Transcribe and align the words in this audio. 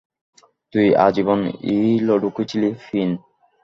তুই 0.73 0.87
আজীবন-ই 1.05 1.77
লড়াকু 2.07 2.41
ছিলি, 2.43 2.69
ফিন। 2.85 3.09